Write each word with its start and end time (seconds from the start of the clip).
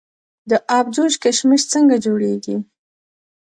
د 0.49 0.51
ابجوش 0.79 1.13
کشمش 1.23 1.61
څنګه 1.73 1.95
جوړیږي؟ 2.05 2.55